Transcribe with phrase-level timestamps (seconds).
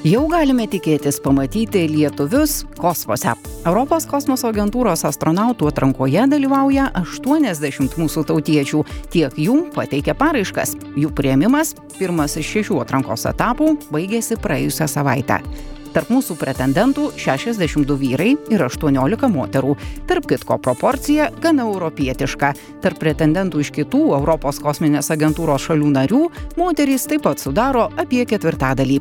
[0.00, 3.34] Jau galime tikėtis pamatyti lietuvius kosmose.
[3.68, 8.80] Europos kosmoso agentūros astronautų atrankoje dalyvauja 80 mūsų tautiečių.
[9.12, 10.72] Tiek jų pateikia paraiškas.
[10.96, 15.42] Jų prieimimas, pirmas iš šešių atrankos etapų, baigėsi praėjusią savaitę.
[15.90, 19.74] Tarp mūsų pretendentų 62 vyrai ir 18 moterų.
[20.06, 22.52] Tarp kitko proporcija gana europietiška.
[22.84, 26.22] Tarp pretendentų iš kitų Europos kosminės agentūros šalių narių
[26.60, 29.00] moterys taip pat sudaro apie ketvirtadalį.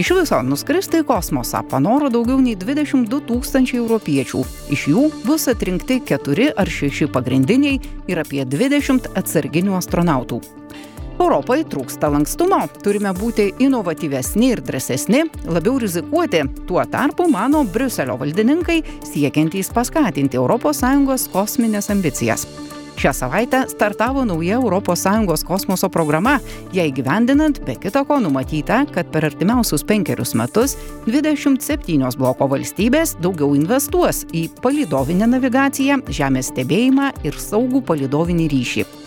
[0.00, 4.40] Iš viso nuskristi į kosmosą panoro daugiau nei 22 tūkstančiai europiečių.
[4.72, 7.76] Iš jų bus atrinkti 4 ar 6 pagrindiniai
[8.08, 10.40] ir apie 20 atsarginių astronautų.
[11.20, 16.42] Europai trūksta lankstumo, turime būti inovatyvesni ir drąsesni, labiau rizikuoti.
[16.68, 22.46] Tuo tarpu mano Briuselio valdininkai siekiantys paskatinti ES kosminės ambicijas.
[22.96, 24.60] Šią savaitę startavo nauja
[25.32, 26.38] ES kosmoso programa.
[26.72, 30.76] Jai gyvendinant, be kita ko numatyta, kad per artimiausius penkerius metus
[31.06, 39.01] 27 bloko valstybės daugiau investuos į palidovinę navigaciją, žemės stebėjimą ir saugų palidovinį ryšį.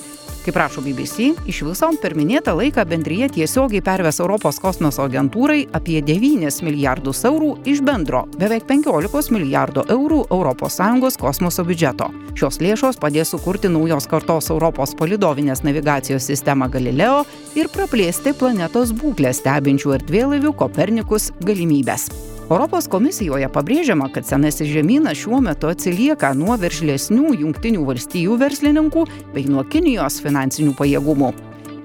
[0.46, 6.04] Kaip rašo BBC, iš viso per minėtą laiką bendryje tiesiogiai perves Europos kosmoso agentūrai apie
[6.06, 12.12] 9 milijardus eurų iš bendro beveik 15 milijardų eurų ES kosmoso biudžeto.
[12.38, 17.24] Šios lėšos padės sukurti naujos kartos Europos palidovinės navigacijos sistemą Galileo
[17.58, 22.35] ir praplėsti planetos būklę stebinčių erdvėlaivių Kopernikus galimybės.
[22.46, 29.48] Europos komisijoje pabrėžiama, kad senasis žemynas šiuo metu atsilieka nuo veržlesnių jungtinių valstijų verslininkų bei
[29.50, 31.32] nuo Kinijos finansinių pajėgumų.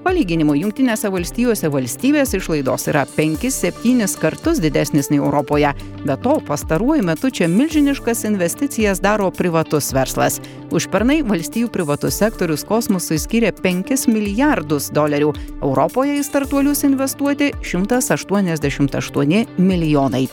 [0.05, 5.73] Palyginimo jungtinėse valstijose valstybės išlaidos yra 5-7 kartus didesnis nei Europoje.
[6.05, 10.37] Be to, pastaruoju metu čia milžiniškas investicijas daro privatus verslas.
[10.69, 15.33] Užpernai valstijų privatus sektorius kosmosui skiria 5 milijardus dolerių.
[15.61, 20.27] Europoje į startuolius investuoti 188 milijonai.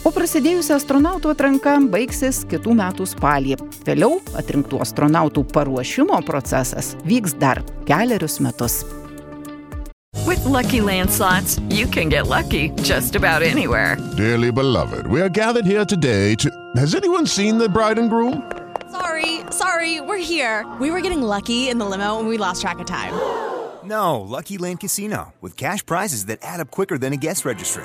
[0.00, 3.58] O prasidėjusi astronautų atranka baigsis kitų metų spalį.
[3.84, 8.80] Vėliau atrinktų astronautų paruošimo procesas vyks dar keliarius metus.
[10.26, 13.98] With Lucky Land slots, you can get lucky just about anywhere.
[14.16, 16.50] Dearly beloved, we are gathered here today to.
[16.76, 18.50] Has anyone seen the bride and groom?
[18.90, 20.64] Sorry, sorry, we're here.
[20.80, 23.12] We were getting lucky in the limo and we lost track of time.
[23.84, 27.84] No, Lucky Land Casino, with cash prizes that add up quicker than a guest registry.